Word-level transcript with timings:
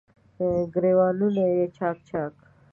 ګریوانونه 0.73 1.43
یې 1.55 1.65
چا 1.77 1.89
ک، 1.95 1.97
چا 2.07 2.23
ک 2.33 2.35